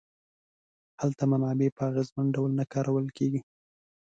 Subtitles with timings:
[1.01, 3.41] هلته منابع په اغېزمن ډول نه کارول کیږي.